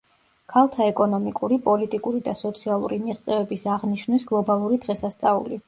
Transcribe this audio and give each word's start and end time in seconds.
ქალთა 0.53 0.87
ეკონომიკური, 0.91 1.59
პოლიტიკური 1.67 2.23
და 2.29 2.35
სოციალური 2.41 2.99
მიღწევების 3.05 3.69
აღნიშვნის 3.77 4.27
გლობალური 4.33 4.85
დღესასწაული. 4.89 5.57